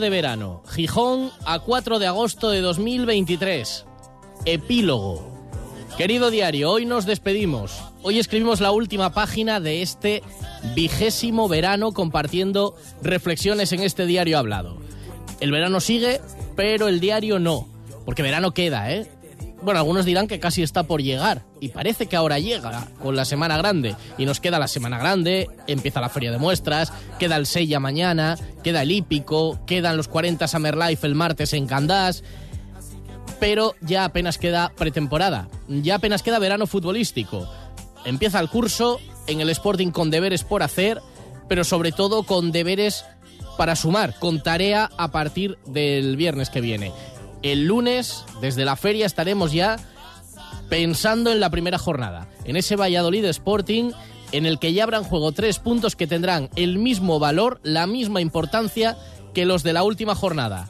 [0.00, 3.84] De verano, Gijón a 4 de agosto de 2023.
[4.44, 5.28] Epílogo.
[5.96, 7.82] Querido diario, hoy nos despedimos.
[8.02, 10.22] Hoy escribimos la última página de este
[10.76, 14.76] vigésimo verano compartiendo reflexiones en este diario hablado.
[15.40, 16.20] El verano sigue,
[16.54, 17.66] pero el diario no,
[18.04, 19.10] porque verano queda, ¿eh?
[19.62, 23.24] Bueno, algunos dirán que casi está por llegar, y parece que ahora llega con la
[23.24, 27.46] Semana Grande, y nos queda la Semana Grande, empieza la Feria de Muestras, queda el
[27.46, 32.22] Sella mañana, queda el Hípico, quedan los 40 Summer Life el martes en Candás,
[33.40, 37.48] pero ya apenas queda pretemporada, ya apenas queda verano futbolístico.
[38.04, 41.00] Empieza el curso en el Sporting con deberes por hacer,
[41.48, 43.04] pero sobre todo con deberes
[43.56, 46.92] para sumar, con tarea a partir del viernes que viene.
[47.42, 49.76] El lunes, desde la feria, estaremos ya
[50.68, 53.92] pensando en la primera jornada, en ese Valladolid Sporting
[54.32, 58.20] en el que ya habrán juego tres puntos que tendrán el mismo valor, la misma
[58.20, 58.96] importancia
[59.32, 60.68] que los de la última jornada.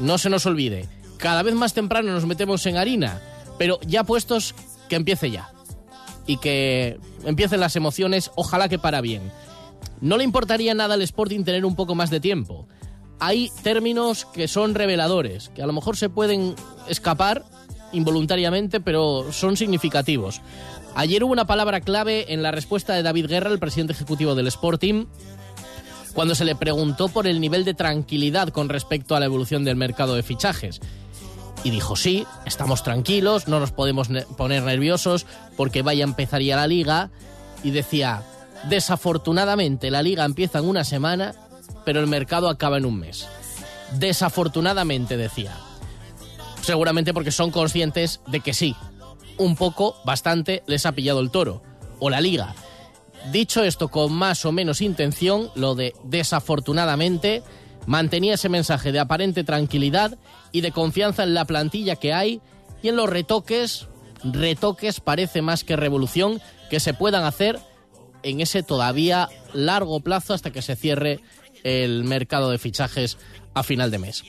[0.00, 0.88] No se nos olvide,
[1.18, 3.20] cada vez más temprano nos metemos en harina,
[3.58, 4.54] pero ya puestos
[4.88, 5.50] que empiece ya.
[6.26, 9.32] Y que empiecen las emociones, ojalá que para bien.
[10.00, 12.66] No le importaría nada al Sporting tener un poco más de tiempo
[13.20, 16.54] hay términos que son reveladores, que a lo mejor se pueden
[16.88, 17.44] escapar
[17.92, 20.40] involuntariamente, pero son significativos.
[20.94, 24.46] Ayer hubo una palabra clave en la respuesta de David Guerra, el presidente ejecutivo del
[24.48, 25.06] Sporting,
[26.14, 29.76] cuando se le preguntó por el nivel de tranquilidad con respecto a la evolución del
[29.76, 30.80] mercado de fichajes.
[31.64, 35.26] Y dijo, sí, estamos tranquilos, no nos podemos poner nerviosos
[35.56, 37.10] porque vaya a empezar ya la liga.
[37.62, 38.22] Y decía,
[38.68, 41.34] desafortunadamente la liga empieza en una semana
[41.88, 43.26] pero el mercado acaba en un mes.
[43.98, 45.56] Desafortunadamente, decía.
[46.68, 48.76] Seguramente porque son conscientes de que sí,
[49.38, 51.62] un poco, bastante, les ha pillado el toro,
[51.98, 52.54] o la liga.
[53.32, 57.42] Dicho esto con más o menos intención, lo de desafortunadamente
[57.86, 60.18] mantenía ese mensaje de aparente tranquilidad
[60.52, 62.42] y de confianza en la plantilla que hay
[62.82, 63.86] y en los retoques,
[64.22, 67.58] retoques parece más que revolución, que se puedan hacer
[68.22, 71.20] en ese todavía largo plazo hasta que se cierre
[71.64, 73.16] el mercado de fichajes
[73.54, 74.22] a final de mes.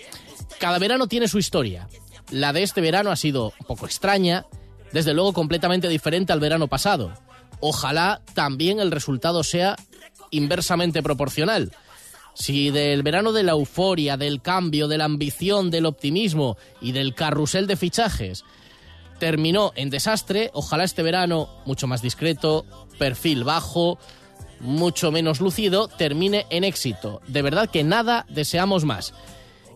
[0.57, 1.89] Cada verano tiene su historia.
[2.31, 4.45] La de este verano ha sido un poco extraña,
[4.91, 7.13] desde luego completamente diferente al verano pasado.
[7.59, 9.75] Ojalá también el resultado sea
[10.31, 11.72] inversamente proporcional.
[12.35, 17.16] Si del verano de la euforia, del cambio, de la ambición, del optimismo y del
[17.16, 18.46] carrusel de fichajes
[19.19, 22.66] terminó en desastre, ojalá este verano mucho más discreto,
[22.97, 24.00] perfil bajo,
[24.61, 27.22] mucho menos lucido, termine en éxito.
[27.28, 29.13] De verdad que nada deseamos más.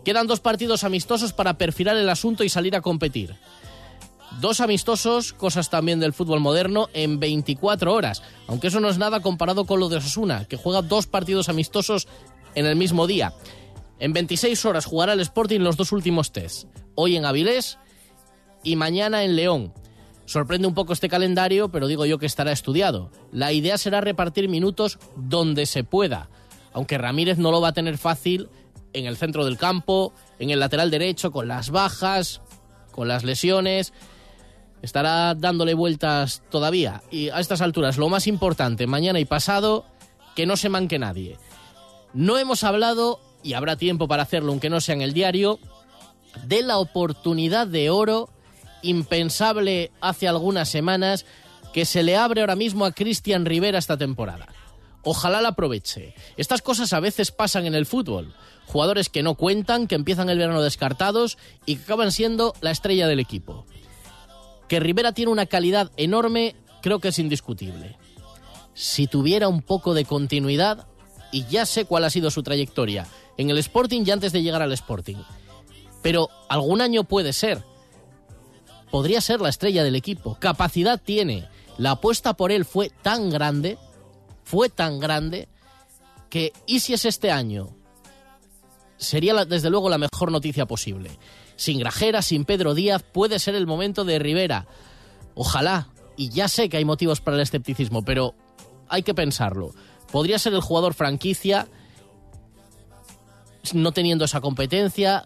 [0.04, 3.36] Quedan dos partidos amistosos para perfilar el asunto y salir a competir.
[4.42, 8.24] Dos amistosos, cosas también del fútbol moderno, en 24 horas.
[8.48, 12.08] Aunque eso no es nada comparado con lo de Osasuna, que juega dos partidos amistosos
[12.56, 13.34] en el mismo día.
[14.00, 16.68] En 26 horas jugará el Sporting los dos últimos tests.
[16.96, 17.78] Hoy en Avilés
[18.64, 19.74] y mañana en León.
[20.26, 23.12] Sorprende un poco este calendario, pero digo yo que estará estudiado.
[23.32, 26.30] La idea será repartir minutos donde se pueda,
[26.72, 28.50] aunque Ramírez no lo va a tener fácil
[28.94, 32.42] en el centro del campo, en el lateral derecho, con las bajas,
[32.92, 33.94] con las lesiones.
[34.82, 37.04] Estará dándole vueltas todavía.
[37.12, 39.86] Y a estas alturas, lo más importante, mañana y pasado,
[40.36, 41.38] que no se manque nadie.
[42.14, 45.60] No hemos hablado, y habrá tiempo para hacerlo aunque no sea en el diario,
[46.46, 48.30] de la oportunidad de oro
[48.82, 51.26] impensable hace algunas semanas
[51.74, 54.48] que se le abre ahora mismo a Cristian Rivera esta temporada.
[55.04, 56.16] Ojalá la aproveche.
[56.38, 58.34] Estas cosas a veces pasan en el fútbol.
[58.66, 63.08] Jugadores que no cuentan, que empiezan el verano descartados y que acaban siendo la estrella
[63.08, 63.66] del equipo.
[64.68, 67.98] Que Rivera tiene una calidad enorme, creo que es indiscutible.
[68.74, 70.88] Si tuviera un poco de continuidad,
[71.32, 73.08] y ya sé cuál ha sido su trayectoria,
[73.38, 75.18] en el Sporting y antes de llegar al Sporting.
[76.02, 77.64] Pero algún año puede ser
[78.94, 80.38] podría ser la estrella del equipo.
[80.40, 81.50] Capacidad tiene.
[81.80, 83.80] La apuesta por él fue tan grande,
[84.44, 85.48] fue tan grande,
[86.30, 87.76] que ¿y si es este año?
[89.04, 91.12] sería desde luego la mejor noticia posible.
[91.56, 94.66] Sin Grajera, sin Pedro Díaz, puede ser el momento de Rivera.
[95.36, 98.34] Ojalá, y ya sé que hay motivos para el escepticismo, pero
[98.88, 99.72] hay que pensarlo.
[100.12, 101.68] Podría ser el jugador franquicia
[103.74, 105.26] no teniendo esa competencia.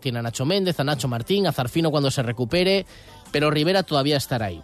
[0.00, 2.86] Tiene a Nacho Méndez, a Nacho Martín, a Zarfino cuando se recupere,
[3.32, 4.62] pero Rivera todavía estará ahí.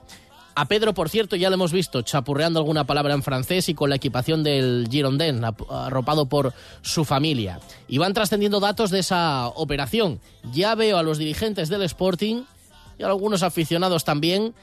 [0.58, 3.90] A Pedro, por cierto, ya lo hemos visto chapurreando alguna palabra en francés y con
[3.90, 7.60] la equipación del Girondin, arropado por su familia.
[7.88, 10.18] Y van trascendiendo datos de esa operación.
[10.54, 12.44] Ya veo a los dirigentes del Sporting
[12.98, 14.54] y a algunos aficionados también,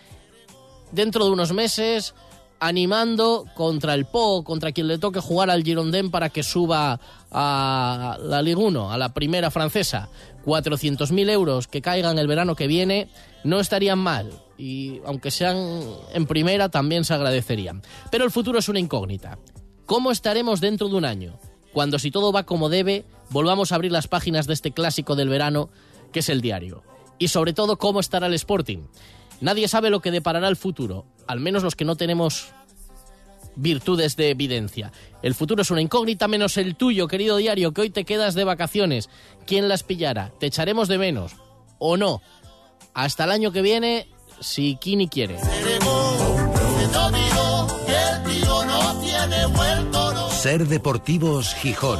[0.91, 2.15] dentro de unos meses,
[2.67, 6.97] animando contra el Po, contra quien le toque jugar al Girondin para que suba
[7.29, 10.07] a la Ligue 1, a la primera francesa.
[10.45, 13.09] 400.000 euros que caigan el verano que viene
[13.43, 15.57] no estarían mal y aunque sean
[16.13, 17.81] en primera también se agradecerían.
[18.09, 19.39] Pero el futuro es una incógnita.
[19.85, 21.37] ¿Cómo estaremos dentro de un año?
[21.73, 25.27] Cuando si todo va como debe, volvamos a abrir las páginas de este clásico del
[25.27, 25.69] verano
[26.13, 26.83] que es el diario.
[27.19, 28.79] Y sobre todo, ¿cómo estará el Sporting?
[29.41, 32.53] Nadie sabe lo que deparará el futuro, al menos los que no tenemos
[33.55, 34.91] virtudes de evidencia.
[35.21, 38.43] El futuro es una incógnita menos el tuyo, querido diario, que hoy te quedas de
[38.43, 39.09] vacaciones.
[39.45, 40.31] ¿Quién las pillara?
[40.39, 41.33] ¿Te echaremos de menos?
[41.79, 42.21] ¿O no?
[42.93, 44.07] Hasta el año que viene,
[44.39, 45.37] si Kini quiere.
[50.29, 51.99] Ser Deportivos Gijón.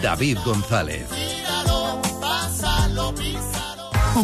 [0.00, 1.25] David González.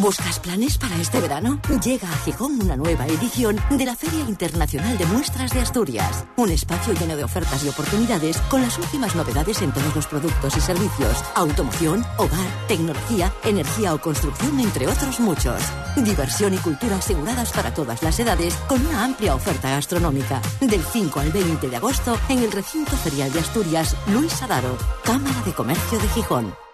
[0.00, 1.60] ¿Buscas planes para este verano?
[1.84, 6.24] Llega a Gijón una nueva edición de la Feria Internacional de Muestras de Asturias.
[6.36, 10.56] Un espacio lleno de ofertas y oportunidades con las últimas novedades en todos los productos
[10.56, 11.22] y servicios.
[11.34, 15.62] Automoción, hogar, tecnología, energía o construcción, entre otros muchos.
[15.96, 20.40] Diversión y cultura aseguradas para todas las edades con una amplia oferta gastronómica.
[20.60, 25.42] Del 5 al 20 de agosto en el recinto ferial de Asturias, Luis Adaro, Cámara
[25.44, 26.71] de Comercio de Gijón.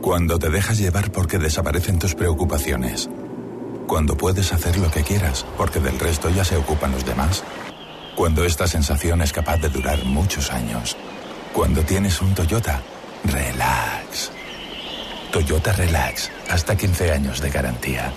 [0.00, 3.10] Cuando te dejas llevar porque desaparecen tus preocupaciones.
[3.86, 7.44] Cuando puedes hacer lo que quieras porque del resto ya se ocupan los demás.
[8.16, 10.96] Cuando esta sensación es capaz de durar muchos años.
[11.52, 12.82] Cuando tienes un Toyota,
[13.24, 14.32] relax.
[15.30, 18.12] Toyota Relax, hasta 15 años de garantía.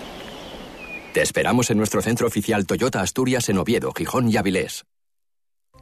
[1.13, 4.85] Te esperamos en nuestro centro oficial Toyota Asturias en Oviedo, Gijón y Avilés.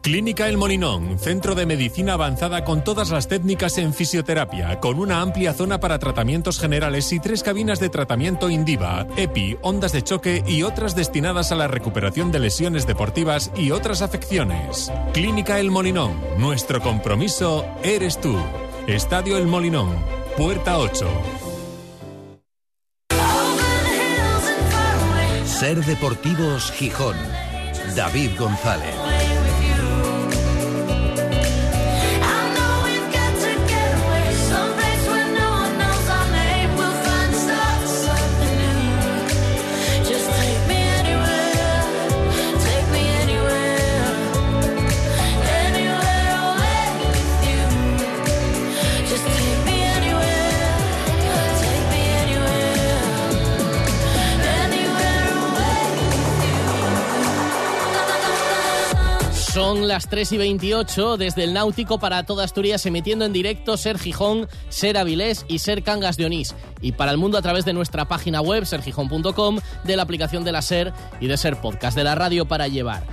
[0.02, 5.22] Clínica El Molinón, centro de medicina avanzada con todas las técnicas en fisioterapia, con una
[5.22, 10.44] amplia zona para tratamientos generales y tres cabinas de tratamiento Indiva, EPI, ondas de choque
[10.48, 14.92] y otras destinadas a la recuperación de lesiones deportivas y otras afecciones.
[15.14, 18.36] Clínica El Molinón, nuestro compromiso eres tú.
[18.88, 19.94] Estadio El Molinón,
[20.36, 21.08] puerta 8.
[25.46, 27.16] Ser Deportivos Gijón.
[27.96, 28.96] David González.
[59.72, 63.98] Son las 3 y 28 desde el Náutico para toda Asturias, emitiendo en directo Ser
[63.98, 66.54] Gijón, Ser Avilés y Ser Cangas de Onís.
[66.82, 70.52] Y para el mundo a través de nuestra página web, sergijón.com, de la aplicación de
[70.52, 73.04] la Ser y de Ser Podcast, de la radio para llevar.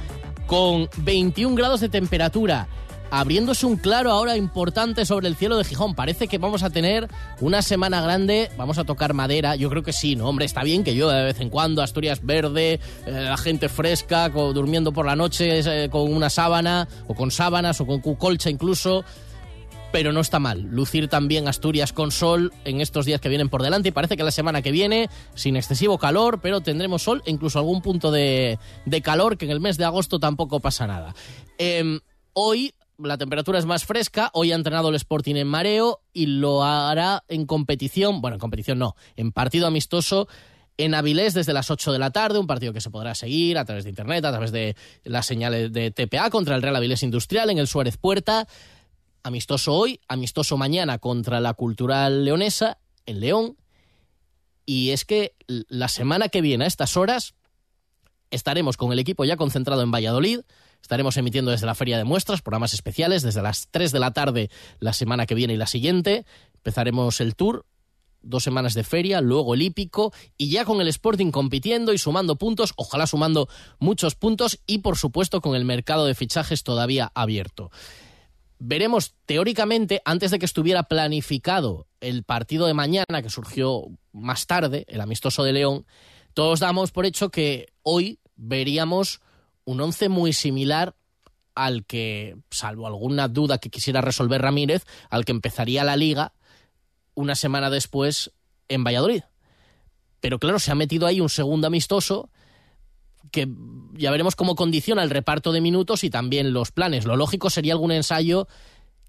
[0.48, 2.66] Con 21 grados de temperatura
[3.10, 5.94] abriéndose un claro ahora importante sobre el cielo de Gijón.
[5.94, 7.08] Parece que vamos a tener
[7.40, 10.28] una semana grande, vamos a tocar madera, yo creo que sí, ¿no?
[10.28, 14.28] Hombre, está bien que llueva de vez en cuando, Asturias verde, eh, la gente fresca,
[14.28, 19.04] durmiendo por la noche eh, con una sábana, o con sábanas, o con colcha incluso.
[19.90, 23.62] Pero no está mal lucir también Asturias con sol en estos días que vienen por
[23.62, 23.88] delante.
[23.88, 27.58] Y parece que la semana que viene, sin excesivo calor, pero tendremos sol e incluso
[27.58, 28.58] algún punto de,
[29.02, 31.14] calor, que en el mes de agosto tampoco pasa nada.
[31.56, 32.00] Em,
[32.34, 34.30] hoy la temperatura es más fresca.
[34.34, 38.78] Hoy ha entrenado el Sporting en mareo y lo hará en competición, bueno, en competición
[38.78, 40.28] no, en partido amistoso
[40.76, 43.64] en Avilés desde las 8 de la tarde, un partido que se podrá seguir a
[43.64, 47.50] través de internet, a través de las señales de TPA contra el Real Avilés Industrial
[47.50, 48.46] en el Suárez Puerta.
[49.24, 53.56] Amistoso hoy, amistoso mañana contra la Cultural Leonesa en León.
[54.66, 57.34] Y es que la semana que viene a estas horas
[58.30, 60.40] estaremos con el equipo ya concentrado en Valladolid
[60.82, 64.50] Estaremos emitiendo desde la Feria de Muestras programas especiales desde las 3 de la tarde
[64.80, 66.24] la semana que viene y la siguiente.
[66.54, 67.66] Empezaremos el tour
[68.22, 72.36] dos semanas de feria, luego el hípico y ya con el Sporting compitiendo y sumando
[72.36, 77.70] puntos, ojalá sumando muchos puntos y por supuesto con el mercado de fichajes todavía abierto.
[78.60, 84.84] Veremos teóricamente, antes de que estuviera planificado el partido de mañana, que surgió más tarde,
[84.88, 85.86] el amistoso de León,
[86.34, 89.20] todos damos por hecho que hoy veríamos
[89.68, 90.94] un once muy similar
[91.54, 96.32] al que, salvo alguna duda que quisiera resolver Ramírez, al que empezaría la liga
[97.14, 98.32] una semana después
[98.68, 99.24] en Valladolid.
[100.20, 102.30] Pero claro, se ha metido ahí un segundo amistoso
[103.30, 103.46] que
[103.92, 107.04] ya veremos cómo condiciona el reparto de minutos y también los planes.
[107.04, 108.48] Lo lógico sería algún ensayo,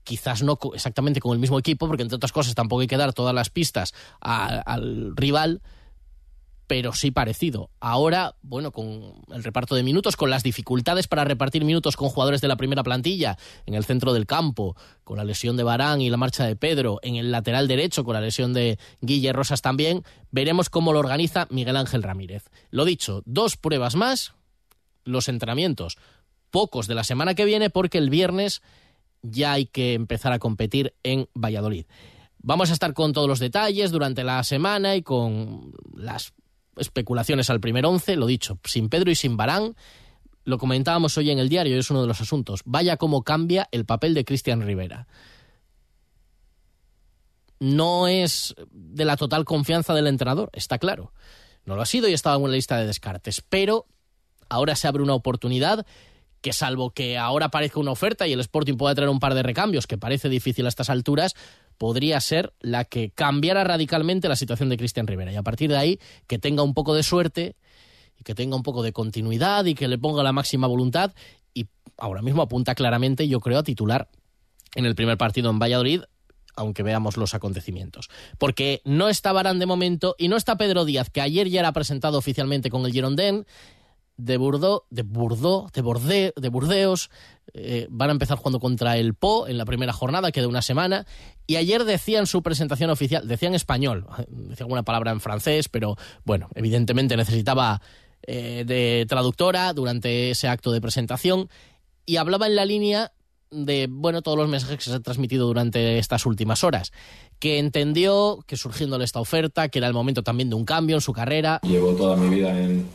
[0.03, 3.13] quizás no exactamente con el mismo equipo, porque entre otras cosas tampoco hay que dar
[3.13, 5.61] todas las pistas al rival,
[6.69, 7.71] pero sí parecido.
[7.79, 12.41] Ahora, bueno, con el reparto de minutos, con las dificultades para repartir minutos con jugadores
[12.41, 16.11] de la primera plantilla en el centro del campo, con la lesión de Barán y
[16.11, 20.03] la marcha de Pedro, en el lateral derecho, con la lesión de Guille Rosas también,
[20.29, 22.51] veremos cómo lo organiza Miguel Ángel Ramírez.
[22.69, 24.35] Lo dicho, dos pruebas más,
[25.05, 25.97] los entrenamientos,
[26.51, 28.61] pocos de la semana que viene, porque el viernes
[29.23, 31.87] ya hay que empezar a competir en Valladolid.
[32.37, 36.31] Vamos a estar con todos los detalles durante la semana y con las
[36.79, 39.75] especulaciones al primer once, lo dicho, sin Pedro y sin Barán.
[40.43, 42.61] Lo comentábamos hoy en el diario es uno de los asuntos.
[42.65, 45.07] Vaya cómo cambia el papel de Cristian Rivera.
[47.59, 51.13] No es de la total confianza del entrenador, está claro.
[51.65, 53.43] No lo ha sido y estaba en una lista de descartes.
[53.47, 53.85] Pero
[54.49, 55.85] ahora se abre una oportunidad
[56.41, 59.43] que salvo que ahora parezca una oferta y el Sporting pueda traer un par de
[59.43, 61.35] recambios, que parece difícil a estas alturas,
[61.79, 65.31] podría ser la que cambiara radicalmente la situación de Cristian Rivera.
[65.31, 67.55] Y a partir de ahí, que tenga un poco de suerte
[68.19, 71.13] y que tenga un poco de continuidad y que le ponga la máxima voluntad.
[71.53, 71.67] Y
[71.97, 74.09] ahora mismo apunta claramente, yo creo, a titular
[74.75, 76.01] en el primer partido en Valladolid,
[76.53, 78.09] aunque veamos los acontecimientos.
[78.37, 81.71] Porque no está Barán de momento y no está Pedro Díaz, que ayer ya era
[81.71, 83.45] presentado oficialmente con el Girondin
[84.19, 87.09] de Burdeos, de Burdeos, de, Borde, de Burdeos,
[87.53, 90.61] eh, van a empezar jugando contra el Po en la primera jornada, que de una
[90.61, 91.07] semana,
[91.47, 95.95] y ayer decían su presentación oficial, decían español, decía alguna palabra en francés, pero
[96.25, 97.81] bueno, evidentemente necesitaba
[98.23, 101.49] eh, de traductora durante ese acto de presentación,
[102.05, 103.13] y hablaba en la línea
[103.51, 106.91] de, bueno, todos los mensajes que se han transmitido durante estas últimas horas,
[107.39, 111.01] que entendió que surgiéndole esta oferta, que era el momento también de un cambio en
[111.01, 111.61] su carrera.
[111.63, 112.85] Llevo toda mi vida en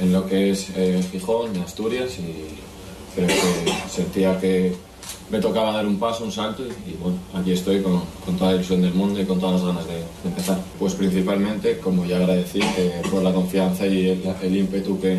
[0.00, 4.74] en lo que es eh, Gijón, en Asturias, y creo que sentía que
[5.30, 8.56] me tocaba dar un paso, un salto, y, bueno, aquí estoy con, con, toda la
[8.56, 10.58] ilusión del mundo y con todas las ganas de, de empezar.
[10.78, 15.18] Pues principalmente, como ya agradecí, que por la confianza y el, el ímpetu que,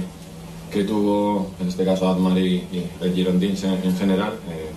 [0.71, 4.69] que, tuvo, en este caso Admar y, y el Girondins en, en general, eh,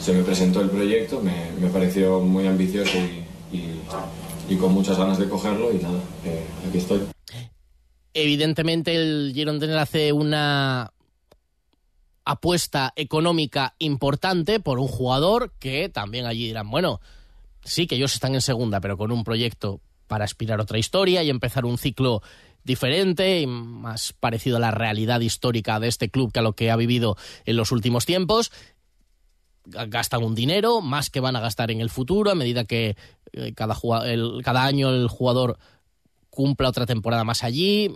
[0.00, 3.80] se me presentó el proyecto, me, me pareció muy ambicioso y, y,
[4.48, 7.00] y, con muchas ganas de cogerlo, y nada, eh, aquí estoy.
[8.20, 10.92] Evidentemente el Girondins hace una
[12.24, 17.00] apuesta económica importante por un jugador que también allí dirán, bueno,
[17.62, 21.22] sí que ellos están en segunda, pero con un proyecto para aspirar a otra historia
[21.22, 22.20] y empezar un ciclo
[22.64, 26.72] diferente y más parecido a la realidad histórica de este club que a lo que
[26.72, 28.50] ha vivido en los últimos tiempos.
[29.64, 32.96] Gastan un dinero, más que van a gastar en el futuro, a medida que
[33.32, 35.56] eh, cada año el jugador
[36.38, 37.92] cumpla otra temporada más allí.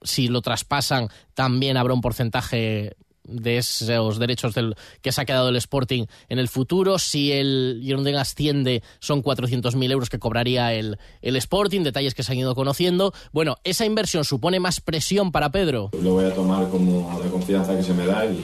[0.00, 4.54] Si lo traspasan, también habrá un porcentaje de esos derechos
[5.02, 6.98] que se ha quedado el Sporting en el futuro.
[6.98, 12.32] Si el Girondin asciende, son 400.000 euros que cobraría el, el Sporting, detalles que se
[12.32, 13.12] han ido conociendo.
[13.30, 15.90] Bueno, ¿esa inversión supone más presión para Pedro?
[16.00, 18.42] Lo voy a tomar como de confianza que se me da y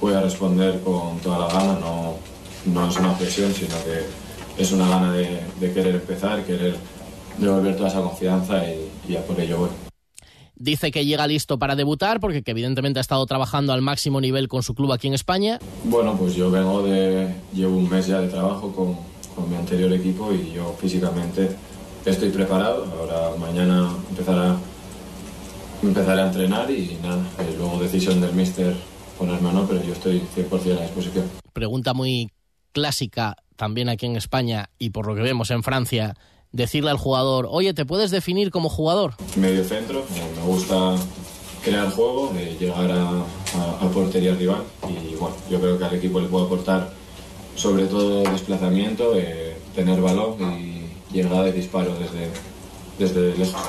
[0.00, 1.78] voy a responder con toda la gana.
[1.78, 2.16] No,
[2.64, 6.74] no es una presión, sino que es una gana de querer empezar, querer
[7.38, 9.68] devolver toda esa confianza y, y a por ello voy.
[10.54, 14.46] Dice que llega listo para debutar porque que evidentemente ha estado trabajando al máximo nivel
[14.46, 15.58] con su club aquí en España.
[15.84, 17.34] Bueno, pues yo vengo de...
[17.52, 18.96] llevo un mes ya de trabajo con,
[19.34, 21.50] con mi anterior equipo y yo físicamente
[22.04, 22.86] estoy preparado.
[22.96, 24.56] Ahora mañana empezará,
[25.82, 28.74] empezaré a entrenar y nada, eh, luego decisión del míster
[29.18, 31.30] ponerme o no, pero yo estoy 100% a disposición.
[31.52, 32.30] Pregunta muy
[32.72, 36.14] clásica también aquí en España y por lo que vemos en Francia
[36.52, 39.14] decirle al jugador, oye, ¿te puedes definir como jugador?
[39.36, 40.04] Medio centro,
[40.36, 40.96] me gusta
[41.62, 45.94] crear juego, eh, llegar a, a, a, portería rival y bueno, yo creo que al
[45.94, 46.92] equipo le puedo aportar
[47.54, 52.30] sobre todo desplazamiento, eh, tener balón y llegada de disparo desde,
[52.98, 53.60] desde lejos.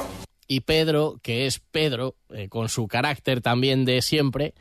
[0.47, 4.53] Y Pedro, que es Pedro, eh, con su carácter también de siempre,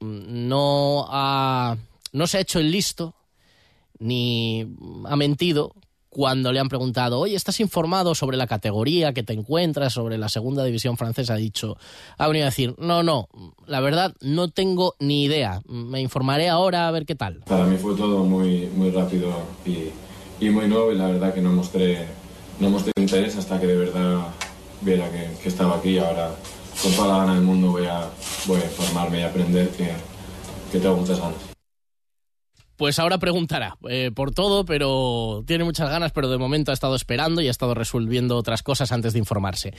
[0.00, 1.76] mm, no, ha,
[2.12, 3.14] no se ha hecho el listo
[3.98, 4.66] ni
[5.06, 5.74] ha mentido
[6.16, 10.30] cuando le han preguntado, oye, ¿estás informado sobre la categoría que te encuentras, sobre la
[10.30, 11.34] segunda división francesa?
[11.34, 11.76] Ha dicho,
[12.16, 13.28] ha venido a decir, no, no,
[13.66, 17.42] la verdad no tengo ni idea, me informaré ahora a ver qué tal.
[17.46, 19.30] Para mí fue todo muy, muy rápido
[19.66, 19.90] y,
[20.42, 22.06] y muy nuevo y la verdad que no mostré,
[22.60, 24.28] no mostré interés hasta que de verdad
[24.80, 26.34] viera que, que estaba aquí y ahora
[26.82, 28.08] con toda la gana del mundo voy a,
[28.46, 29.90] voy a informarme y aprender que,
[30.72, 31.55] que tengo muchas ganas.
[32.76, 36.94] Pues ahora preguntará eh, por todo, pero tiene muchas ganas, pero de momento ha estado
[36.94, 39.74] esperando y ha estado resolviendo otras cosas antes de informarse.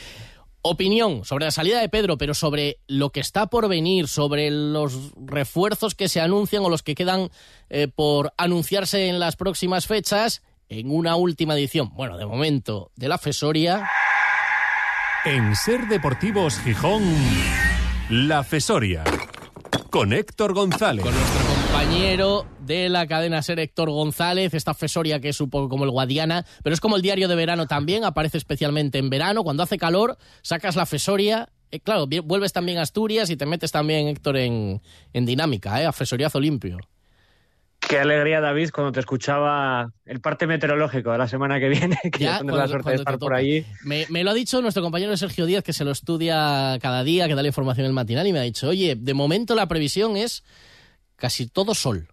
[0.64, 5.14] Opinión sobre la salida de Pedro, pero sobre lo que está por venir, sobre los
[5.16, 7.30] refuerzos que se anuncian o los que quedan
[7.70, 13.08] eh, por anunciarse en las próximas fechas, en una última edición, bueno, de momento, de
[13.08, 13.88] la Fesoria.
[15.24, 17.04] En Ser Deportivos Gijón,
[18.10, 19.04] La Fesoria.
[19.90, 21.06] Con Héctor González.
[21.06, 21.47] Con nuestro
[21.78, 25.92] compañero de la cadena Ser, Héctor González, esta Fesoria que es un poco como el
[25.92, 29.78] Guadiana, pero es como el diario de verano también, aparece especialmente en verano, cuando hace
[29.78, 31.50] calor, sacas la Fesoria.
[31.70, 34.82] Eh, claro, vuelves también a Asturias y te metes también, Héctor, en,
[35.14, 35.86] en dinámica, ¿eh?
[35.86, 36.80] a Fesoriazo limpio.
[37.80, 42.24] Qué alegría, David, cuando te escuchaba el parte meteorológico de la semana que viene, que
[42.24, 43.64] ya, tendrás la suerte de estar por allí.
[43.84, 47.28] Me, me, lo ha dicho nuestro compañero Sergio Díaz, que se lo estudia cada día,
[47.28, 49.68] que da la información en el matinal, y me ha dicho, oye, de momento la
[49.68, 50.44] previsión es
[51.18, 52.08] casi todo sol.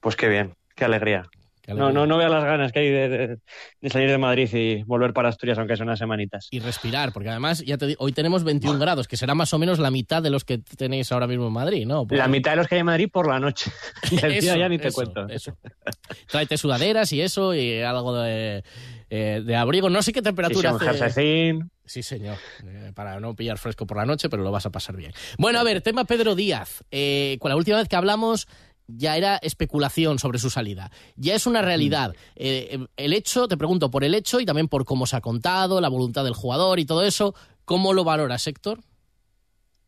[0.00, 1.24] Pues qué bien, qué alegría.
[1.66, 3.38] No, no, no vea las ganas que hay de,
[3.80, 6.48] de, salir de Madrid y volver para Asturias, aunque son unas semanitas.
[6.50, 9.78] Y respirar, porque además ya te, hoy tenemos 21 grados, que será más o menos
[9.78, 12.06] la mitad de los que tenéis ahora mismo en Madrid, ¿no?
[12.06, 12.16] Por...
[12.16, 13.70] La mitad de los que hay en Madrid por la noche.
[14.10, 15.28] Y el día ya ni te eso, cuento.
[15.28, 15.56] Eso.
[16.28, 18.62] Tráete sudaderas y eso, y algo de,
[19.10, 19.90] eh, de abrigo.
[19.90, 21.58] No sé qué temperatura sí, hace.
[21.86, 22.36] Sí, señor.
[22.64, 25.12] Eh, para no pillar fresco por la noche, pero lo vas a pasar bien.
[25.38, 26.82] Bueno, a ver, tema Pedro Díaz.
[26.90, 28.48] Eh, con la última vez que hablamos
[28.88, 30.90] ya era especulación sobre su salida.
[31.16, 32.14] Ya es una realidad.
[32.34, 35.80] Eh, el hecho, te pregunto, por el hecho y también por cómo se ha contado,
[35.80, 38.80] la voluntad del jugador y todo eso, ¿cómo lo valoras, Héctor?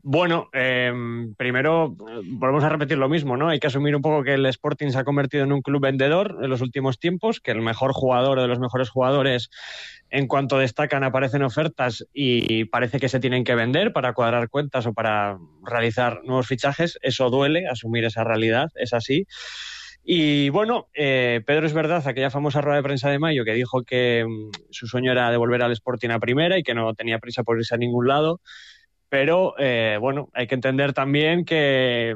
[0.01, 0.93] Bueno, eh,
[1.37, 3.49] primero volvemos a repetir lo mismo, ¿no?
[3.49, 6.39] Hay que asumir un poco que el Sporting se ha convertido en un club vendedor
[6.41, 9.51] en los últimos tiempos, que el mejor jugador de los mejores jugadores
[10.11, 14.87] en cuanto destacan aparecen ofertas y parece que se tienen que vender para cuadrar cuentas
[14.87, 16.99] o para realizar nuevos fichajes.
[17.03, 19.27] Eso duele, asumir esa realidad, es así.
[20.05, 23.83] Y bueno, eh, Pedro es verdad, aquella famosa rueda de prensa de mayo que dijo
[23.83, 27.43] que um, su sueño era devolver al Sporting a primera y que no tenía prisa
[27.43, 28.41] por irse a ningún lado.
[29.09, 32.15] Pero eh, bueno, hay que entender también que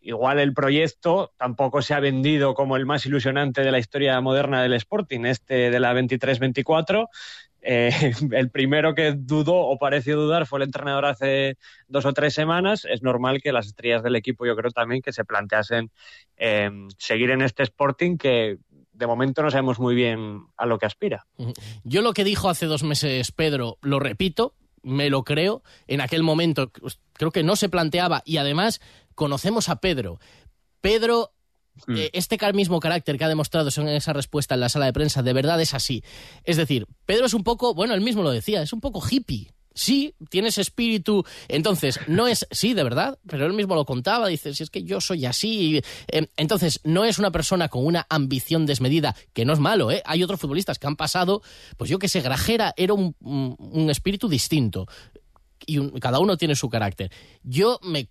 [0.00, 4.62] igual el proyecto tampoco se ha vendido como el más ilusionante de la historia moderna
[4.62, 7.08] del Sporting, este de la 23-24.
[7.66, 7.90] Eh,
[8.32, 11.56] el primero que dudó o pareció dudar fue el entrenador hace
[11.88, 12.86] dos o tres semanas.
[12.88, 15.90] Es normal que las estrellas del equipo, yo creo también, que se planteasen
[16.36, 18.58] eh, seguir en este Sporting que
[18.92, 21.26] de momento no sabemos muy bien a lo que aspira.
[21.82, 25.62] Yo lo que dijo hace dos meses Pedro, lo repito, me lo creo.
[25.86, 26.70] En aquel momento
[27.14, 28.80] creo que no se planteaba y además
[29.14, 30.20] conocemos a Pedro.
[30.80, 31.32] Pedro,
[31.86, 31.96] mm.
[31.96, 35.22] eh, este mismo carácter que ha demostrado en esa respuesta en la sala de prensa,
[35.22, 36.04] de verdad es así.
[36.44, 39.53] Es decir, Pedro es un poco, bueno, él mismo lo decía, es un poco hippie.
[39.74, 41.24] Sí, tiene ese espíritu.
[41.48, 44.84] Entonces, no es, sí, de verdad, pero él mismo lo contaba, dice, si es que
[44.84, 45.82] yo soy así.
[46.06, 50.00] Eh, entonces, no es una persona con una ambición desmedida, que no es malo, ¿eh?
[50.06, 51.42] Hay otros futbolistas que han pasado,
[51.76, 53.16] pues yo que sé, Grajera era un,
[53.90, 54.86] espíritu distinto.
[55.66, 57.10] Y cada uno tiene su carácter.
[57.42, 58.10] Yo me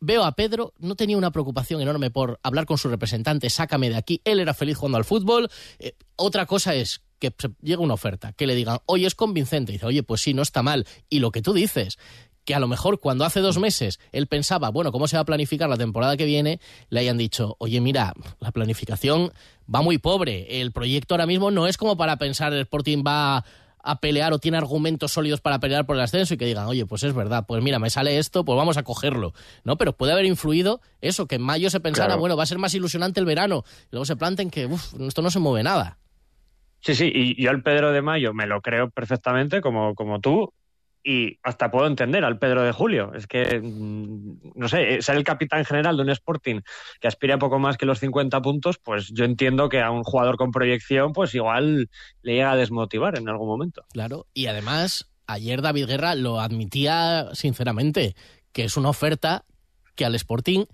[0.00, 3.96] veo a Pedro, no tenía una preocupación enorme por hablar con su representante, sácame de
[3.96, 5.50] aquí, él era feliz jugando al fútbol.
[5.78, 9.76] Eh, otra cosa es que llega una oferta, que le digan, oye, es convincente, y
[9.76, 10.86] dice, oye, pues sí, no está mal.
[11.08, 11.98] Y lo que tú dices,
[12.44, 15.24] que a lo mejor cuando hace dos meses él pensaba, bueno, ¿cómo se va a
[15.24, 16.60] planificar la temporada que viene?
[16.90, 19.32] Le hayan dicho, oye, mira, la planificación
[19.72, 23.44] va muy pobre, el proyecto ahora mismo no es como para pensar el Sporting va
[23.86, 26.86] a pelear o tiene argumentos sólidos para pelear por el ascenso y que digan, oye,
[26.86, 29.76] pues es verdad, pues mira, me sale esto, pues vamos a cogerlo, ¿no?
[29.76, 32.20] Pero puede haber influido eso, que en mayo se pensara, claro.
[32.20, 35.20] bueno, va a ser más ilusionante el verano, y luego se planten que, uff, esto
[35.20, 35.98] no se mueve nada.
[36.84, 40.52] Sí, sí, y yo al Pedro de Mayo me lo creo perfectamente, como, como tú,
[41.02, 43.12] y hasta puedo entender al Pedro de Julio.
[43.14, 46.60] Es que, no sé, ser el capitán general de un Sporting
[47.00, 50.02] que aspira a poco más que los 50 puntos, pues yo entiendo que a un
[50.02, 51.88] jugador con proyección, pues igual
[52.20, 53.86] le llega a desmotivar en algún momento.
[53.92, 58.14] Claro, y además, ayer David Guerra lo admitía sinceramente,
[58.52, 59.46] que es una oferta
[59.94, 60.66] que al Sporting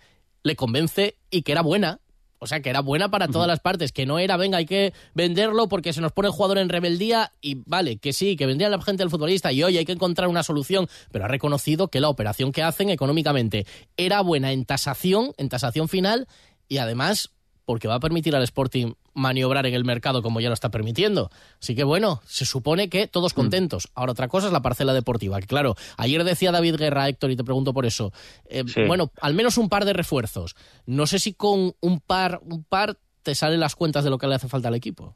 [0.42, 2.00] le convence y que era buena,
[2.40, 4.94] o sea, que era buena para todas las partes, que no era, venga, hay que
[5.14, 8.70] venderlo porque se nos pone el jugador en rebeldía y vale, que sí, que vendría
[8.70, 12.00] la gente del futbolista y oye, hay que encontrar una solución, pero ha reconocido que
[12.00, 13.66] la operación que hacen económicamente
[13.98, 16.26] era buena en tasación, en tasación final
[16.66, 17.30] y además
[17.70, 21.30] porque va a permitir al Sporting maniobrar en el mercado como ya lo está permitiendo.
[21.62, 23.36] Así que bueno, se supone que todos mm.
[23.36, 23.88] contentos.
[23.94, 25.38] Ahora otra cosa es la parcela deportiva.
[25.38, 28.12] Que claro, ayer decía David Guerra, Héctor, y te pregunto por eso.
[28.46, 30.56] Eh, bueno, al menos un par de refuerzos.
[30.84, 34.26] No sé si con un par, un par te salen las cuentas de lo que
[34.26, 35.14] le hace falta al equipo.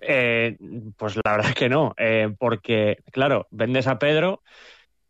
[0.00, 0.56] Eh,
[0.96, 4.44] pues la verdad es que no, eh, porque claro, vendes a Pedro,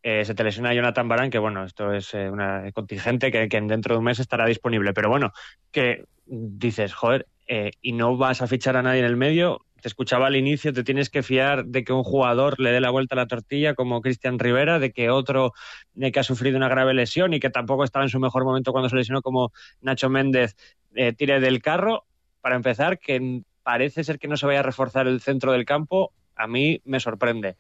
[0.03, 3.99] se te lesiona Jonathan Barán, que bueno, esto es una contingente que, que, dentro de
[3.99, 5.33] un mes estará disponible, pero bueno,
[5.71, 9.89] que dices, joder, eh, y no vas a fichar a nadie en el medio, te
[9.89, 13.17] escuchaba al inicio, te tienes que fiar de que un jugador le dé la vuelta
[13.17, 15.53] a la tortilla como Cristian Rivera, de que otro
[15.99, 18.89] que ha sufrido una grave lesión y que tampoco estaba en su mejor momento cuando
[18.89, 20.55] se lesionó como Nacho Méndez
[20.95, 22.05] eh, tire del carro.
[22.41, 26.13] Para empezar, que parece ser que no se vaya a reforzar el centro del campo,
[26.37, 27.57] a mí me sorprende.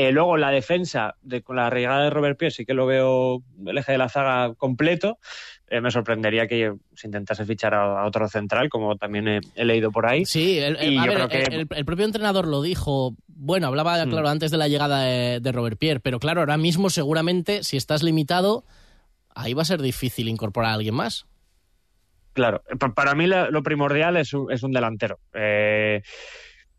[0.00, 3.42] Eh, luego la defensa, de, con la llegada de Robert Pierre, sí que lo veo
[3.66, 5.18] el eje de la zaga completo.
[5.66, 10.06] Eh, me sorprendería que se intentase fichar a, otro central, como también he, leído por
[10.06, 10.24] ahí.
[10.24, 13.16] Sí, el, propio entrenador lo dijo.
[13.26, 14.08] Bueno, hablaba, mm.
[14.08, 18.04] claro, antes de la llegada de, Robert Pierre, pero claro, ahora mismo seguramente, si estás
[18.04, 18.64] limitado,
[19.34, 21.26] ahí va a ser difícil incorporar a alguien más.
[22.34, 22.62] Claro,
[22.94, 25.18] para mí lo, primordial es un, es un delantero.
[25.34, 26.02] Eh,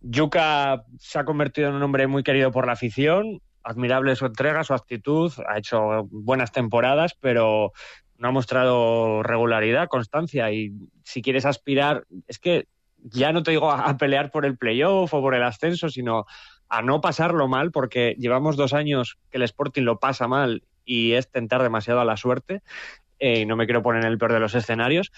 [0.02, 4.64] Yuka se ha convertido en un hombre muy querido por la afición, admirable su entrega,
[4.64, 7.72] su actitud, ha hecho buenas temporadas, pero
[8.18, 12.68] no ha mostrado regularidad, constancia y si quieres aspirar, es que
[13.02, 16.26] ya no te digo a, pelear por el playoff o por el ascenso, sino
[16.68, 21.14] a no pasarlo mal, porque llevamos dos años que el Sporting lo pasa mal y
[21.14, 22.62] es tentar demasiado a la suerte.
[23.20, 25.12] Eh, y no me quiero poner en el peor de los escenarios,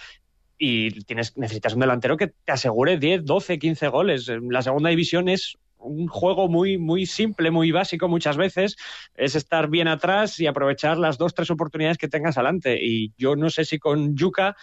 [0.63, 4.32] y tienes, necesitas un delantero que te asegure 10, 12, 15 goles.
[4.47, 8.76] La segunda división es un juego muy, muy simple, muy básico muchas veces,
[9.15, 12.78] es estar bien atrás y aprovechar las dos, tres oportunidades que tengas adelante.
[12.80, 14.56] Y yo no sé si con Yuka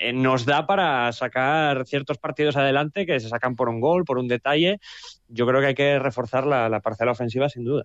[0.00, 4.18] eh, nos da para sacar ciertos partidos adelante que se sacan por un gol, por
[4.18, 4.78] un detalle.
[5.26, 7.82] Yo creo que hay que reforzar la, parcela ofensiva sin duda.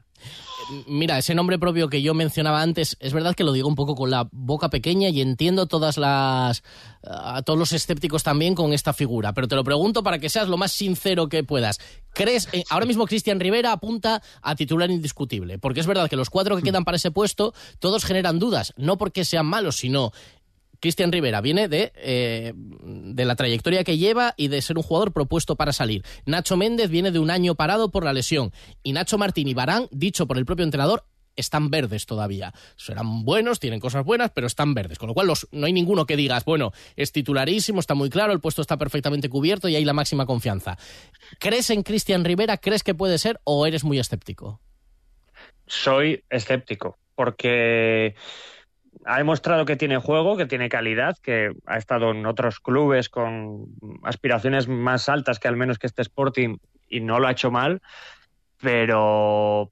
[0.87, 3.95] Mira, ese nombre propio que yo mencionaba antes, es verdad que lo digo un poco
[3.95, 6.63] con la boca pequeña y entiendo todas las
[7.05, 10.47] a todos los escépticos también con esta figura, pero te lo pregunto para que seas
[10.47, 11.79] lo más sincero que puedas.
[12.13, 15.57] ¿Crees eh, ahora mismo Cristian Rivera apunta a titular indiscutible?
[15.57, 16.65] Porque es verdad que los cuatro que hmm.
[16.65, 20.11] quedan para ese puesto todos generan dudas, no porque sean malos, sino
[20.83, 25.13] Cristian Rivera viene de, eh, de la trayectoria que lleva y de ser un jugador
[25.13, 26.03] propuesto para salir.
[26.25, 28.51] Nacho Méndez viene de un año parado por la lesión.
[28.83, 31.05] Y Nacho Martín y Barán, dicho por el propio entrenador,
[31.37, 32.53] están verdes todavía.
[32.75, 34.99] Serán buenos, tienen cosas buenas, pero están verdes.
[34.99, 38.41] Con lo cual no hay ninguno que digas, bueno, es titularísimo, está muy claro, el
[38.41, 40.77] puesto está perfectamente cubierto y hay la máxima confianza.
[41.39, 42.57] ¿Crees en Cristian Rivera?
[42.57, 44.59] ¿Crees que puede ser o eres muy escéptico?
[45.65, 48.15] Soy escéptico, porque
[49.05, 53.67] ha demostrado que tiene juego, que tiene calidad, que ha estado en otros clubes con
[54.03, 57.81] aspiraciones más altas que al menos que este Sporting y no lo ha hecho mal,
[58.61, 59.71] pero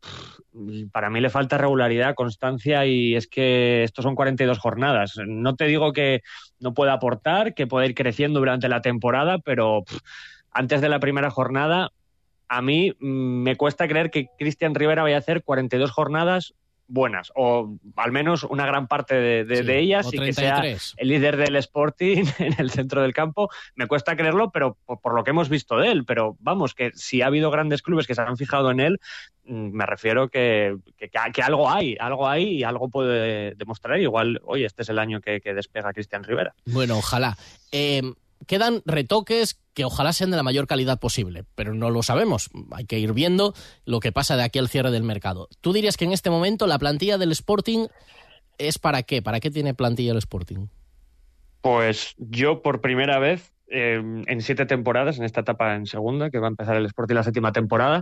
[0.91, 5.13] para mí le falta regularidad, constancia y es que estos son 42 jornadas.
[5.25, 6.21] No te digo que
[6.59, 9.83] no pueda aportar, que pueda ir creciendo durante la temporada, pero
[10.51, 11.91] antes de la primera jornada
[12.49, 16.53] a mí me cuesta creer que Cristian Rivera vaya a hacer 42 jornadas
[16.91, 21.55] buenas, o al menos una gran parte de, ellas, y que sea el líder del
[21.55, 23.49] Sporting en el centro del campo.
[23.75, 26.05] Me cuesta creerlo, pero por, lo que hemos visto de él.
[26.05, 28.99] Pero vamos, que si ha habido grandes clubes que se han fijado en él,
[29.45, 33.99] mm, me refiero que, que, algo hay, algo hay y algo puede demostrar.
[33.99, 36.53] Igual, hoy este es el año que, despega Cristian Rivera.
[36.65, 37.37] Bueno, ojalá.
[37.71, 38.01] Eh,
[38.47, 42.49] quedan retoques que ojalá sean de la mayor calidad posible, pero no lo sabemos.
[42.71, 43.53] Hay que ir viendo
[43.85, 45.47] lo que pasa de aquí al cierre del mercado.
[45.61, 47.87] ¿Tú dirías que en este momento la plantilla del Sporting
[48.57, 49.21] es para qué?
[49.21, 50.67] ¿Para qué tiene plantilla el Sporting?
[51.61, 56.39] Pues yo por primera vez eh, en siete temporadas, en esta etapa en segunda, que
[56.39, 58.01] va a empezar el Sporting la séptima temporada,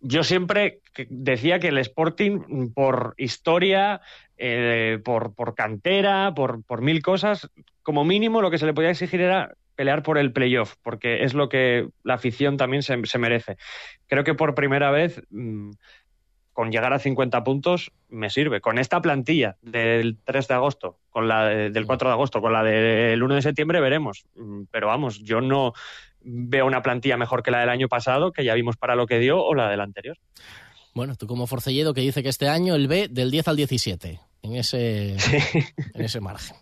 [0.00, 4.02] yo siempre decía que el Sporting, por historia,
[4.36, 7.48] eh, por, por, cantera, por, por mil cosas,
[7.82, 11.34] como mínimo lo que se le podía exigir era pelear por el playoff, porque es
[11.34, 13.56] lo que la afición también se, merece.
[14.06, 15.70] Creo que por primera vez, mm,
[16.52, 18.60] con llegar a 50 puntos, me sirve.
[18.60, 22.62] Con esta plantilla del 3 de agosto, con la del 4 de agosto, con la
[22.62, 24.24] del 1 de septiembre, veremos.
[24.36, 25.72] Mm, pero vamos, yo no
[26.20, 29.18] veo una plantilla mejor que la del año pasado, que ya vimos para lo que
[29.18, 30.16] dio, o la del anterior.
[30.94, 34.20] Bueno, tú como Forcelledo que dice que este año el B del 10 al 17,
[34.42, 35.16] en ese,
[35.94, 36.56] en ese margen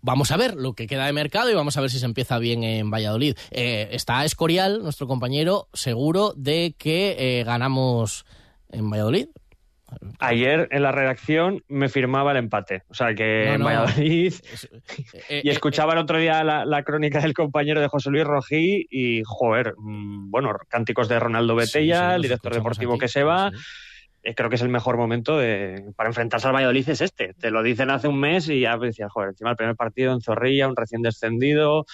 [0.00, 2.38] vamos a ver lo que queda de mercado y vamos a ver si se empieza
[2.38, 3.36] bien en Valladolid.
[3.50, 8.24] Eh, está Escorial, nuestro compañero, seguro de que eh, ganamos
[8.70, 9.28] en Valladolid.
[10.18, 12.82] Ayer en la redacción me firmaba el empate.
[12.88, 13.64] O sea que No, en.
[13.64, 14.34] Valladolid.
[15.30, 18.86] Eh, Y escuchaba el otro día la, la crónica del compañero de José Luis Rojí
[18.90, 23.22] y, joder, mm, bueno, cánticos de Ronaldo Betella, sí, el director deportivo aquí, que se
[23.24, 23.50] va.
[23.50, 23.56] sí,
[24.34, 27.34] creo que es el mejor momento de, para enfrentarse al Valladolid es este.
[27.34, 30.20] Te lo dicen hace un mes y ya decías, joder, encima el primer partido en
[30.20, 31.86] Zorrilla, un recién descendido.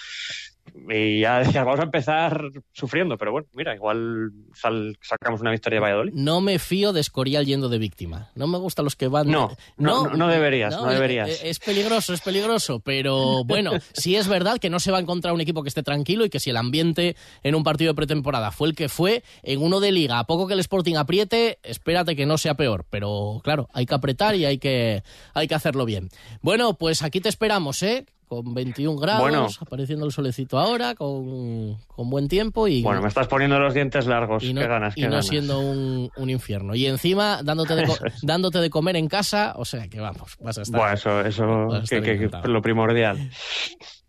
[0.89, 2.41] Y ya decías, vamos a empezar
[2.73, 6.13] sufriendo, pero bueno, mira, igual sal- sacamos una victoria de Valladolid.
[6.13, 8.31] No me fío de Escorial yendo de víctima.
[8.35, 9.29] No me gustan los que van.
[9.29, 11.29] No, no, no, no deberías, no es- deberías.
[11.29, 12.79] Es, es peligroso, es peligroso.
[12.81, 15.81] Pero bueno, sí es verdad que no se va a encontrar un equipo que esté
[15.83, 19.23] tranquilo y que si el ambiente en un partido de pretemporada fue el que fue,
[19.43, 22.85] en uno de liga, a poco que el Sporting apriete, espérate que no sea peor.
[22.89, 26.09] Pero claro, hay que apretar y hay que, hay que hacerlo bien.
[26.41, 28.05] Bueno, pues aquí te esperamos, ¿eh?
[28.27, 29.47] Con 21 grados, Bueno.
[29.59, 32.81] apareciendo el solecito ahora, con, con buen tiempo y.
[32.81, 34.43] Bueno, me estás poniendo los dientes largos.
[34.43, 35.27] y no, qué ganas, y qué no ganas.
[35.27, 36.73] siendo un, un infierno.
[36.73, 37.85] Y encima dándote de,
[38.23, 40.79] dándote de comer en casa, o sea que vamos, vas a estar.
[40.79, 43.29] Bueno, eso, eso que, que- que lo primordial.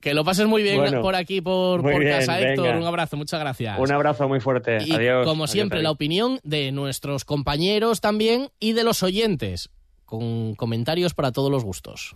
[0.00, 2.66] Que lo pases muy bien Bueno, por aquí, por, muy por bien, casa, Héctor.
[2.68, 2.78] venga.
[2.78, 3.78] Un abrazo, muchas gracias.
[3.78, 4.78] Un abrazo muy fuerte.
[4.84, 5.26] y Adiós.
[5.26, 9.68] como Adiós, siempre, la opinión de nuestros compañeros también y de los oyentes,
[10.04, 12.14] con comentarios para todos los gustos.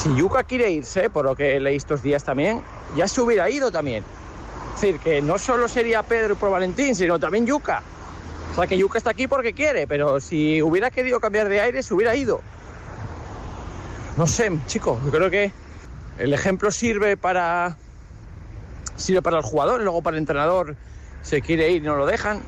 [0.00, 2.62] Si Yuka quiere irse, por lo que leí estos días también,
[2.96, 4.02] ya se hubiera ido también.
[4.74, 7.82] Es decir, que no solo sería Pedro por Valentín, sino también Yuka.
[8.52, 11.82] O sea, que Yuka está aquí porque quiere, pero si hubiera querido cambiar de aire,
[11.82, 12.40] se hubiera ido.
[14.16, 15.52] No sé, chico, yo creo que
[16.18, 17.76] el ejemplo sirve para.
[18.96, 20.76] sirve para el jugador, luego para el entrenador
[21.22, 22.40] se quiere ir y no lo dejan.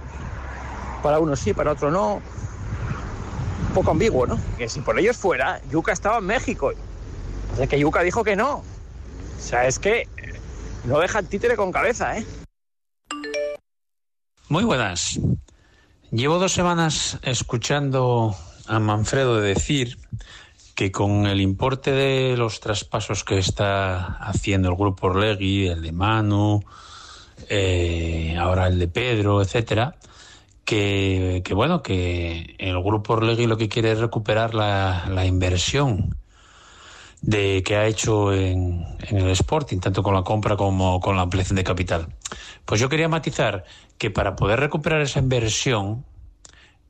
[1.03, 2.15] Para uno sí, para otro no.
[2.15, 4.39] Un poco ambiguo, ¿no?
[4.57, 6.73] Que si por ellos fuera, Yuka estaba en México.
[7.59, 8.57] O que Yuka dijo que no.
[8.57, 8.65] O
[9.41, 10.09] sea, es que
[10.85, 12.25] no dejan títere con cabeza, ¿eh?
[14.49, 15.21] Muy buenas.
[16.11, 18.35] Llevo dos semanas escuchando
[18.67, 19.99] a Manfredo decir
[20.75, 25.93] que con el importe de los traspasos que está haciendo el grupo Orlegui, el de
[25.93, 26.63] Manu,
[27.49, 29.97] eh, ahora el de Pedro, etcétera,
[30.65, 36.17] que, bueno, que el grupo Orlegui lo que quiere es recuperar la inversión
[37.23, 41.23] de que ha hecho en, en el Sporting, tanto con la compra como con la
[41.23, 42.09] ampliación de capital.
[42.65, 43.65] Pues yo quería matizar
[43.97, 46.05] que para poder recuperar esa inversión,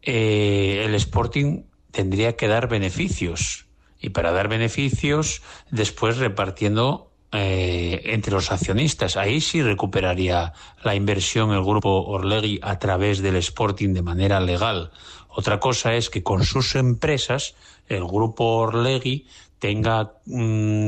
[0.00, 3.66] eh, el Sporting tendría que dar beneficios.
[4.00, 9.16] Y para dar beneficios, después repartiendo eh, entre los accionistas.
[9.16, 14.90] Ahí sí recuperaría la inversión el grupo Orlegui a través del Sporting de manera legal.
[15.28, 17.54] Otra cosa es que con sus empresas
[17.88, 19.26] el grupo Orlegui
[19.62, 20.14] tenga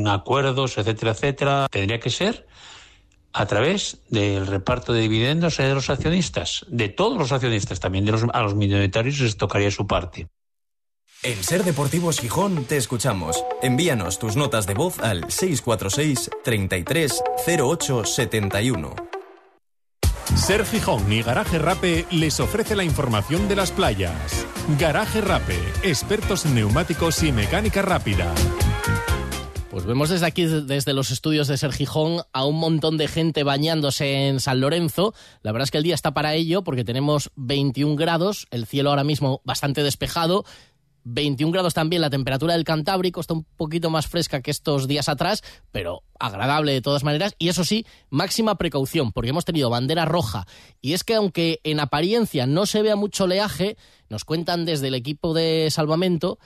[0.08, 1.68] acuerdos, etcétera, etcétera.
[1.70, 2.48] Tendría que ser
[3.32, 8.10] a través del reparto de dividendos de los accionistas, de todos los accionistas, también de
[8.10, 10.26] los, a los minoritarios les tocaría su parte.
[11.22, 13.44] En Ser Deportivos Gijón te escuchamos.
[13.62, 18.94] Envíanos tus notas de voz al 646 33 08 71.
[20.34, 24.46] Ser Gijón y Garaje Rape les ofrece la información de las playas.
[24.78, 28.34] Garaje Rape, expertos en neumáticos y mecánica rápida.
[29.74, 33.42] Pues vemos desde aquí, desde los estudios de Ser Gijón, a un montón de gente
[33.42, 35.14] bañándose en San Lorenzo.
[35.42, 38.90] La verdad es que el día está para ello porque tenemos 21 grados, el cielo
[38.90, 40.44] ahora mismo bastante despejado.
[41.02, 45.08] 21 grados también la temperatura del Cantábrico, está un poquito más fresca que estos días
[45.08, 47.34] atrás, pero agradable de todas maneras.
[47.40, 50.46] Y eso sí, máxima precaución, porque hemos tenido bandera roja.
[50.80, 53.76] Y es que aunque en apariencia no se vea mucho oleaje,
[54.08, 56.38] nos cuentan desde el equipo de salvamento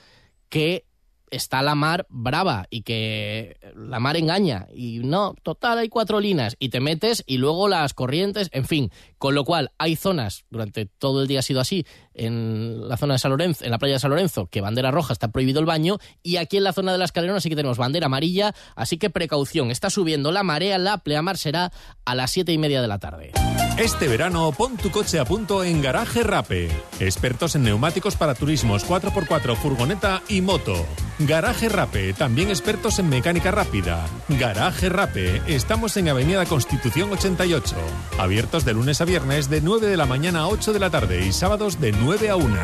[0.49, 0.88] que
[1.31, 4.67] está la mar brava y que la mar engaña.
[4.73, 8.91] Y no, total, hay cuatro linas y te metes y luego las corrientes, en fin.
[9.17, 13.13] Con lo cual, hay zonas, durante todo el día ha sido así, en la zona
[13.15, 15.65] de San Lorenzo, en la playa de San Lorenzo, que bandera roja está prohibido el
[15.65, 18.97] baño, y aquí en la zona de la escalerona sí que tenemos bandera amarilla, así
[18.97, 21.71] que precaución, está subiendo la marea, la pleamar será
[22.05, 23.31] a las siete y media de la tarde.
[23.77, 26.69] Este verano pon tu coche a punto en Garaje Rape.
[26.99, 30.85] Expertos en neumáticos para turismos 4x4, furgoneta y moto.
[31.19, 34.07] Garaje Rape, también expertos en mecánica rápida.
[34.29, 37.75] Garaje Rape, estamos en Avenida Constitución 88.
[38.17, 41.25] Abiertos de lunes a viernes de 9 de la mañana a 8 de la tarde
[41.25, 42.61] y sábados de 9 a 1.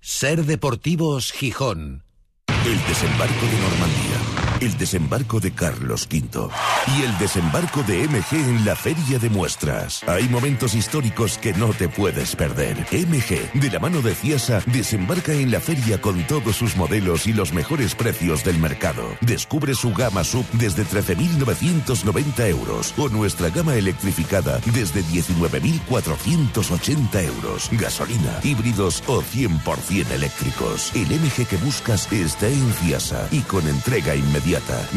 [0.00, 2.04] Ser Deportivos Gijón.
[2.64, 4.11] El desembarco de Normandía.
[4.62, 6.48] El desembarco de Carlos V
[6.96, 10.04] y el desembarco de MG en la Feria de Muestras.
[10.06, 12.76] Hay momentos históricos que no te puedes perder.
[12.92, 17.32] MG, de la mano de Ciasa, desembarca en la feria con todos sus modelos y
[17.32, 19.02] los mejores precios del mercado.
[19.20, 27.68] Descubre su gama sub desde 13.990 euros o nuestra gama electrificada desde 19.480 euros.
[27.72, 30.94] Gasolina, híbridos o 100% eléctricos.
[30.94, 34.51] El MG que buscas está en Ciasa y con entrega inmediata.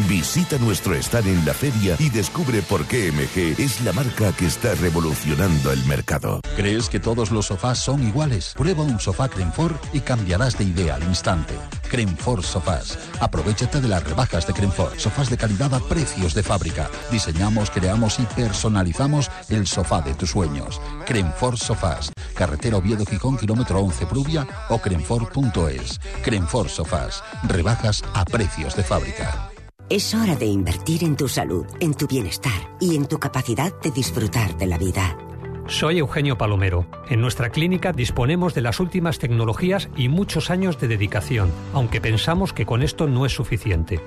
[0.08, 4.46] Visita nuestro stand en la feria y descubre por qué MG es la marca que
[4.46, 6.40] está revolucionando el mercado.
[6.56, 8.52] ¿Crees que todos los sofás son iguales?
[8.56, 11.54] Prueba un sofá Crenfor y cambiarás de idea al instante.
[11.88, 12.98] Crenfor Sofás.
[13.20, 14.98] Aprovechate de las rebajas de Crenfor.
[14.98, 16.90] Sofás de calidad a precios de fábrica.
[17.10, 20.80] Diseñamos, creamos y personalizamos el sofá de tus sueños.
[21.06, 22.12] Crenfor Sofás.
[22.34, 26.00] Carretera Oviedo Gijón, kilómetro 11 Prubia o crenfor.es.
[26.22, 27.22] Crenfor Sofás.
[27.44, 29.45] Rebajas a precios de fábrica.
[29.88, 33.92] Es hora de invertir en tu salud, en tu bienestar y en tu capacidad de
[33.92, 35.16] disfrutar de la vida.
[35.68, 36.88] Soy Eugenio Palomero.
[37.08, 42.52] En nuestra clínica disponemos de las últimas tecnologías y muchos años de dedicación, aunque pensamos
[42.52, 44.00] que con esto no es suficiente.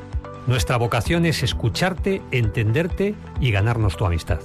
[0.48, 4.42] Nuestra vocación es escucharte, entenderte y ganarnos tu amistad.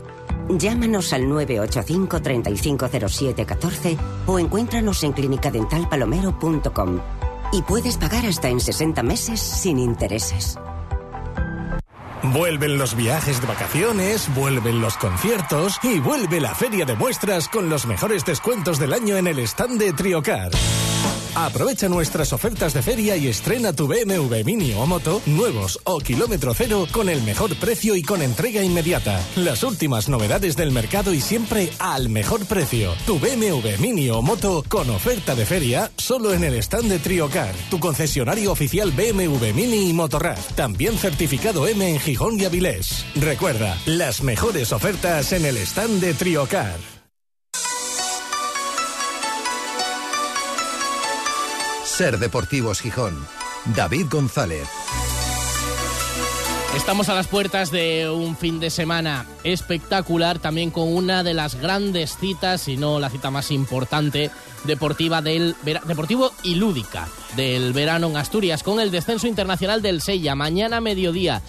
[0.48, 3.96] Llámanos al 985 3507 14
[4.28, 7.00] o encuéntranos en clinicadentalpalomero.com
[7.52, 10.58] y puedes pagar hasta en 60 meses sin intereses.
[12.32, 17.68] Vuelven los viajes de vacaciones, vuelven los conciertos y vuelve la feria de muestras con
[17.68, 20.50] los mejores descuentos del año en el stand de Triocar.
[21.36, 26.54] Aprovecha nuestras ofertas de feria y estrena tu BMW Mini o Moto, nuevos o kilómetro
[26.54, 29.20] cero, con el mejor precio y con entrega inmediata.
[29.34, 32.92] Las últimas novedades del mercado y siempre al mejor precio.
[33.04, 37.52] Tu BMW Mini o Moto con oferta de feria solo en el stand de Triocar,
[37.68, 40.38] tu concesionario oficial BMW Mini y Motorrad.
[40.54, 43.04] También certificado M en Gijón y Avilés.
[43.16, 46.93] Recuerda, las mejores ofertas en el stand de Triocar.
[51.96, 53.14] Ser Deportivos Gijón.
[53.76, 54.66] David González.
[56.76, 61.54] Estamos a las puertas de un fin de semana espectacular, también con una de las
[61.54, 64.32] grandes citas, si no la cita más importante,
[64.64, 70.34] deportiva del deportivo y lúdica del verano en Asturias, con el descenso internacional del Sella.
[70.34, 71.42] Mañana mediodía,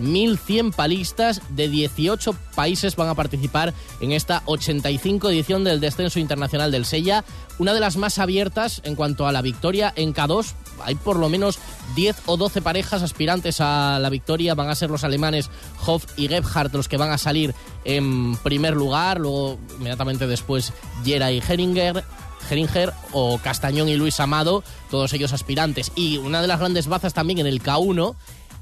[0.00, 6.70] 1.100 palistas de 18 países van a participar en esta 85 edición del Descenso Internacional
[6.70, 7.24] del Sella,
[7.58, 10.52] una de las más abiertas en cuanto a la victoria en K2.
[10.84, 11.58] Hay por lo menos
[11.94, 14.54] 10 o 12 parejas aspirantes a la victoria.
[14.54, 15.50] Van a ser los alemanes
[15.86, 17.54] Hoff y Gebhardt los que van a salir
[17.84, 19.18] en primer lugar.
[19.18, 20.72] Luego, inmediatamente después,
[21.04, 22.04] Jera y Heringer.
[22.48, 25.90] Geringer o Castañón y Luis Amado, todos ellos aspirantes.
[25.96, 28.14] Y una de las grandes bazas también en el K1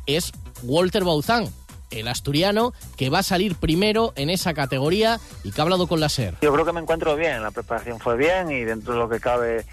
[0.06, 1.48] es Walter Bauzán,
[1.90, 6.00] el asturiano que va a salir primero en esa categoría y que ha hablado con
[6.00, 6.36] la SER.
[6.42, 9.20] Yo creo que me encuentro bien, la preparación fue bien y dentro de lo que
[9.20, 9.64] cabe,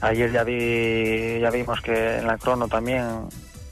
[0.00, 3.28] ayer ya vi, ya vimos que en la crono también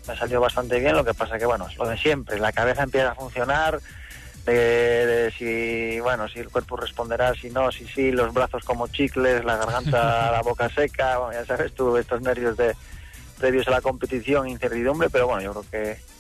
[0.07, 2.83] me salió bastante bien, lo que pasa que bueno, es lo de siempre, la cabeza
[2.83, 3.81] empieza a funcionar,
[4.53, 9.45] de, si bueno si el cuerpo responderá si no si sí los brazos como chicles
[9.45, 12.75] la garganta la boca seca ya sabes tú estos nervios de
[13.39, 16.19] previos a la competición incertidumbre pero bueno yo creo que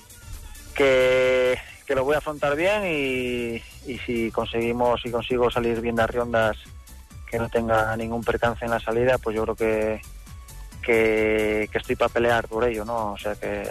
[0.78, 3.62] que, lo voy a afrontar bien y,
[4.06, 6.56] si conseguimos y consigo salir bien de riondas
[7.30, 10.00] que no tenga ningún percance en la salida, pues yo creo que,
[10.82, 13.12] que, estoy para pelear por ello, ¿no?
[13.12, 13.66] O sea que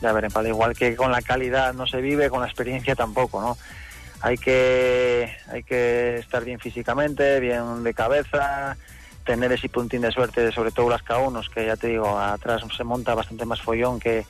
[0.00, 3.40] ya veré, para igual que con la calidad no se vive, con la experiencia tampoco,
[3.40, 3.56] ¿no?
[4.20, 8.76] Hay que, hay que estar bien físicamente, bien de cabeza,
[9.28, 12.82] tener ese puntín de suerte, sobre todo las K1, que ya te digo, atrás se
[12.82, 14.24] monta bastante más follón que,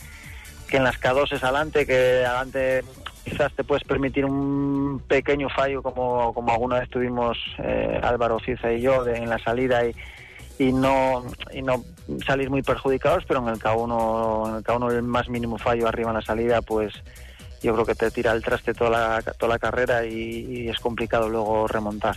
[0.67, 2.83] que en las K2 es adelante, que adelante
[3.23, 8.73] quizás te puedes permitir un pequeño fallo como, como alguna vez tuvimos eh, Álvaro Ciza
[8.73, 9.95] y yo en la salida y,
[10.59, 11.85] y no y no
[12.27, 16.11] salir muy perjudicados, pero en el K1 en el K1 el más mínimo fallo arriba
[16.11, 16.93] en la salida, pues
[17.63, 21.29] yo creo que te tira el traste toda la, toda la carrera y es complicado
[21.29, 22.17] luego remontar.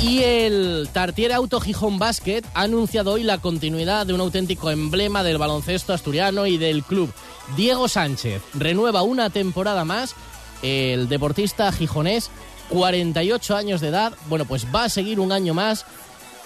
[0.00, 5.24] Y el Tartiere Auto Gijón Basket ha anunciado hoy la continuidad de un auténtico emblema
[5.24, 7.12] del baloncesto asturiano y del club.
[7.56, 10.14] Diego Sánchez renueva una temporada más.
[10.62, 12.30] El deportista gijonés,
[12.68, 15.84] 48 años de edad, bueno, pues va a seguir un año más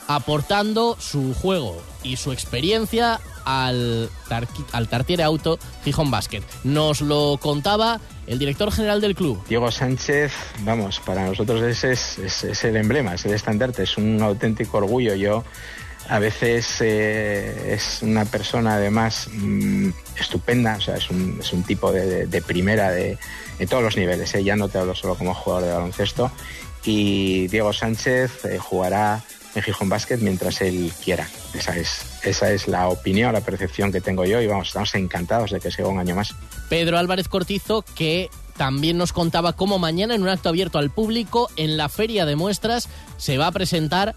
[0.09, 4.11] aportando su juego y su experiencia al,
[4.73, 6.43] al Tartiere Auto Gijón Basket.
[6.65, 9.43] Nos lo contaba el director general del club.
[9.49, 14.79] Diego Sánchez, vamos, para nosotros ese es, el emblema, es el estandarte, es un auténtico
[14.79, 15.15] orgullo.
[15.15, 15.45] Yo
[16.09, 21.62] A veces eh, es una persona además mm, estupenda, o sea, es un, es un
[21.62, 23.18] tipo de, de primera de,
[23.59, 24.35] de, todos los niveles.
[24.35, 24.45] ¿eh?
[24.45, 26.31] Ya no te hablo solo como jugador de baloncesto.
[26.85, 29.22] Y Diego Sánchez eh, jugará
[29.55, 31.28] en Gijón Basket mientras él quiera.
[31.55, 35.50] Esa es, esa es la opinión, la percepción que tengo yo y vamos, estamos encantados
[35.50, 36.34] de que siga un año más.
[36.68, 41.50] Pedro Álvarez Cortizo, que también nos contaba cómo mañana en un acto abierto al público
[41.57, 44.14] en la feria de muestras se va a presentar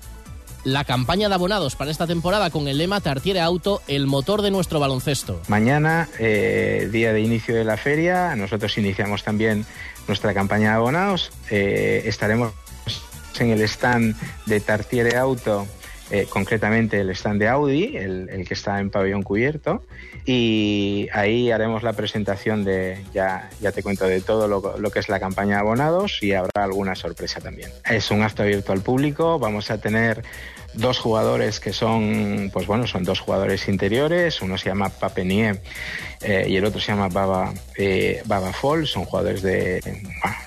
[0.65, 4.49] la campaña de abonados para esta temporada con el lema Tartiere Auto, el motor de
[4.49, 5.39] nuestro baloncesto.
[5.47, 9.65] Mañana, eh, día de inicio de la feria, nosotros iniciamos también
[10.07, 11.31] nuestra campaña de abonados.
[11.51, 12.53] Eh, estaremos
[13.41, 14.15] en el stand
[14.45, 15.67] de Tartiere Auto,
[16.12, 19.84] eh, concretamente el stand de Audi, el, el, que está en pabellón cubierto,
[20.26, 24.99] y ahí haremos la presentación de, ya, ya te cuento de todo lo, lo, que
[24.99, 27.72] es la campaña de abonados y habrá alguna sorpresa también.
[27.89, 30.24] Es un acto abierto al público, vamos a tener
[30.76, 35.62] dos jugadores que son, pues bueno, son dos jugadores interiores, uno se llama Papenier
[36.22, 38.51] eh, y el otro se llama Baba, eh, Baba
[38.86, 39.82] son jugadores de,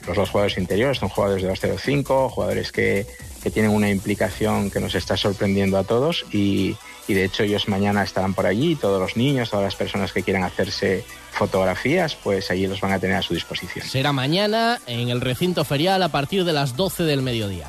[0.06, 3.06] los dos jugadores interiores son jugadores de 205, jugadores que,
[3.42, 6.76] que tienen una implicación que nos está sorprendiendo a todos y,
[7.06, 10.22] y de hecho ellos mañana estarán por allí, todos los niños, todas las personas que
[10.22, 13.86] quieran hacerse fotografías, pues allí los van a tener a su disposición.
[13.86, 17.68] Será mañana en el recinto ferial a partir de las 12 del mediodía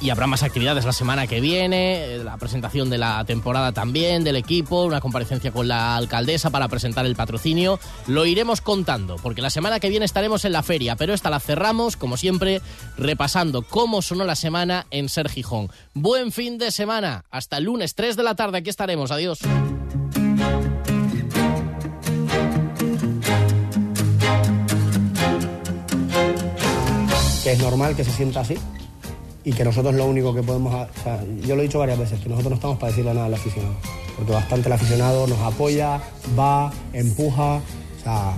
[0.00, 4.36] y habrá más actividades la semana que viene, la presentación de la temporada también del
[4.36, 7.78] equipo, una comparecencia con la alcaldesa para presentar el patrocinio.
[8.06, 11.40] Lo iremos contando, porque la semana que viene estaremos en la feria, pero esta la
[11.40, 12.60] cerramos, como siempre,
[12.98, 15.70] repasando cómo sonó la semana en Ser Gijón.
[15.94, 19.38] Buen fin de semana, hasta el lunes 3 de la tarde, aquí estaremos, adiós.
[27.46, 28.56] Es normal que se sienta así,
[29.46, 32.28] y que nosotros lo único que podemos, o yo lo he dicho varias veces, que
[32.28, 33.76] nosotros no estamos para decirle nada al aficionado,
[34.16, 36.00] porque bastante el aficionado nos apoya,
[36.36, 38.32] va, empuja, o sea,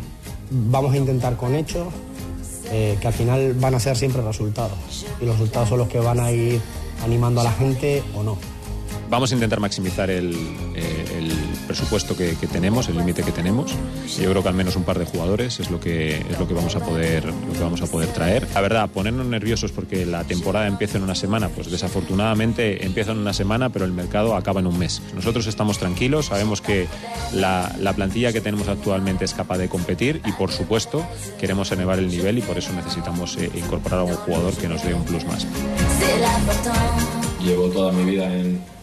[0.51, 1.89] vamos a intentar con hechos,
[2.71, 5.99] eh, que al final van a ser siempre resultados, y los resultados son los que
[5.99, 6.61] van a ir
[7.03, 8.37] animando a la gente o no.
[9.09, 10.37] Vamos a intentar maximizar el,
[10.77, 10.98] eh,
[11.69, 13.73] presupuesto que, tenemos, el límite que tenemos.
[14.19, 16.55] Yo creo que al menos un par de jugadores es lo que es lo que
[16.55, 18.49] vamos a poder lo que vamos a poder traer.
[18.55, 23.19] La verdad, ponernos nerviosos porque la temporada empieza en una semana, pues desafortunadamente empieza en
[23.19, 25.03] una semana, pero el mercado acaba en un mes.
[25.15, 26.89] Nosotros estamos tranquilos, sabemos que
[27.35, 31.07] la, la plantilla que tenemos actualmente es capaz de competir y por supuesto
[31.39, 34.83] queremos elevar el nivel y por eso necesitamos eh, incorporar a un jugador que nos
[34.83, 35.47] dé un plus más.
[37.45, 38.78] Llevo toda mi vida en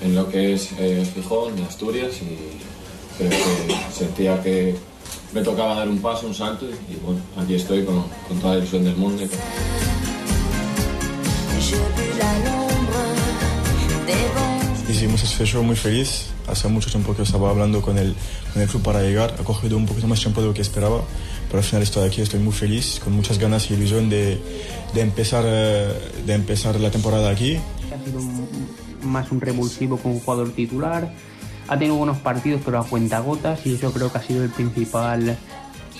[0.00, 4.76] en lo que es eh, Gijón, Asturias, y creo que sentía que
[5.32, 8.54] me tocaba dar un paso, un salto, y, y bueno, aquí estoy con, con, toda
[8.54, 9.24] la ilusión del mundo.
[9.24, 9.38] Y con...
[14.88, 16.26] Hicimos esfuerzo muy feliz.
[16.46, 18.14] Hace mucho tiempo que estaba hablando con el,
[18.52, 19.34] con el club para llegar.
[19.38, 21.02] Ha cogido un poquito más tiempo de lo que esperaba,
[21.48, 24.40] pero al final estoy aquí, estoy muy feliz, con muchas ganas y ilusión de,
[24.94, 27.58] de empezar, de empezar la temporada aquí.
[27.92, 28.46] Ha sido un
[29.06, 31.12] más un revulsivo con un jugador titular.
[31.68, 34.50] Ha tenido buenos partidos, pero a cuenta gotas, y eso creo que ha sido el
[34.50, 35.36] principal,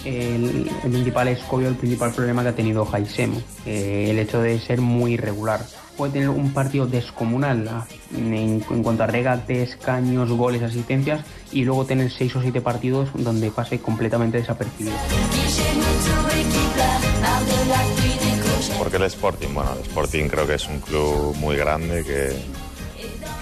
[0.04, 3.40] el, el principal escollo, el principal problema que ha tenido Jaisemo.
[3.64, 5.60] Eh, el hecho de ser muy irregular.
[5.96, 11.86] Puede tener un partido descomunal en, en cuanto a regates, caños, goles, asistencias, y luego
[11.86, 14.94] tener seis o siete partidos donde pase completamente desapercibido.
[18.78, 22.36] Porque el Sporting, bueno, el Sporting creo que es un club muy grande que,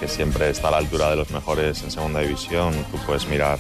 [0.01, 2.75] que siempre está a la altura de los mejores en segunda división.
[2.91, 3.59] Tú puedes mirar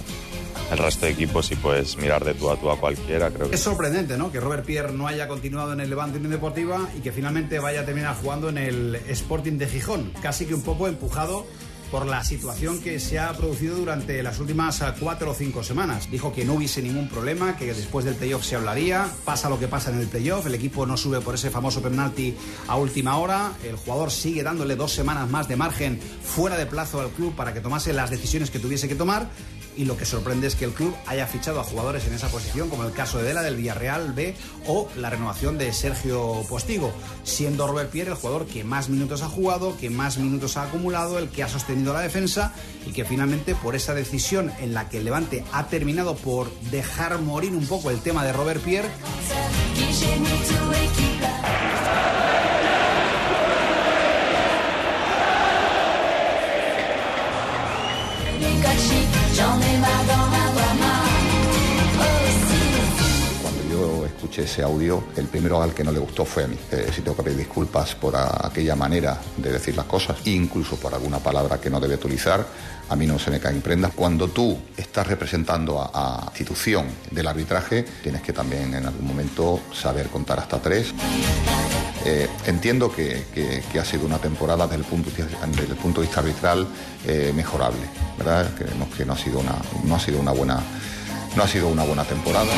[0.70, 3.30] el resto de equipos y puedes mirar de tú a tú a cualquiera.
[3.30, 4.32] Creo que es sorprendente, ¿no?
[4.32, 7.82] Que Robert Pierre no haya continuado en el Levante Unión Deportiva y que finalmente vaya
[7.82, 11.46] a terminar jugando en el Sporting de Gijón, casi que un poco empujado
[11.94, 16.10] por la situación que se ha producido durante las últimas cuatro o cinco semanas.
[16.10, 19.68] Dijo que no hubiese ningún problema, que después del playoff se hablaría, pasa lo que
[19.68, 22.34] pasa en el playoff, el equipo no sube por ese famoso penalti
[22.66, 27.00] a última hora, el jugador sigue dándole dos semanas más de margen fuera de plazo
[27.00, 29.30] al club para que tomase las decisiones que tuviese que tomar
[29.76, 32.68] y lo que sorprende es que el club haya fichado a jugadores en esa posición,
[32.68, 34.34] como el caso de Dela del Villarreal B
[34.66, 39.28] o la renovación de Sergio Postigo, siendo Robert Pierre el jugador que más minutos ha
[39.28, 42.52] jugado, que más minutos ha acumulado, el que ha sostenido la defensa
[42.86, 47.20] y que finalmente por esa decisión en la que el Levante ha terminado por dejar
[47.20, 48.90] morir un poco el tema de Robert Pierre.
[64.42, 66.56] Ese audio, el primero al que no le gustó fue a mí.
[66.72, 70.92] Eh, si tengo que pedir disculpas por aquella manera de decir las cosas, incluso por
[70.94, 72.46] alguna palabra que no debe utilizar,
[72.88, 73.92] a mí no se me caen prendas.
[73.94, 79.60] Cuando tú estás representando a, a institución del arbitraje, tienes que también en algún momento
[79.72, 80.92] saber contar hasta tres.
[82.06, 83.24] Eh, entiendo que,
[83.80, 86.66] ha sido una temporada desde el punto, de vista- desde el punto de vista arbitral
[87.06, 87.80] eh, mejorable,
[88.18, 88.50] ¿verdad?
[88.58, 89.54] Creemos que no ha sido una,
[89.84, 90.60] no ha sido una buena,
[91.34, 92.52] no ha sido una buena temporada.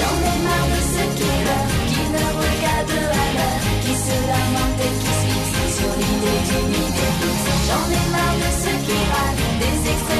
[0.00, 4.82] J'en ai marre de ceux qui veulent, qui ne regardent à l'heure, qui se lamentent
[4.86, 6.80] et qui se fixent sur l'idée d'une
[7.68, 10.19] J'en ai marre de ceux qui râlent, des extrêmes.